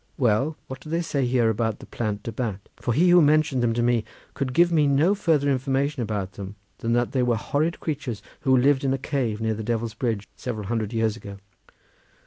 [0.17, 2.67] Well, what do they say here about the Plant de Bat?
[2.75, 6.55] for he who mentioned them to me could give me no further information about them
[6.79, 10.27] than that they were horrid creatures who lived in a cave near the Devil's Bridge
[10.35, 11.37] several hundred years ago."